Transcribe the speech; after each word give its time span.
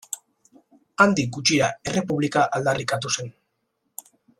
Handik 1.05 1.29
gutxira 1.37 1.69
errepublika 1.93 2.49
aldarrikatu 2.59 3.17
zen. 3.19 3.35